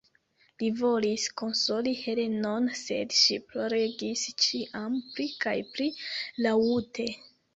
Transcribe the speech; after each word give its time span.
Li 0.61 0.67
volis 0.77 1.25
konsoli 1.41 1.91
Helenon, 1.97 2.69
sed 2.79 3.13
ŝi 3.19 3.37
ploregis 3.51 4.23
ĉiam 4.45 4.97
pli 5.17 5.27
kaj 5.45 5.55
pli 5.75 5.91
laŭte. 6.47 7.09